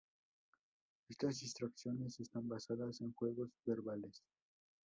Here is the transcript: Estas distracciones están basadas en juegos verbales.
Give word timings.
Estas 1.09 1.41
distracciones 1.41 2.19
están 2.19 2.49
basadas 2.49 3.01
en 3.01 3.13
juegos 3.13 3.51
verbales. 3.67 4.23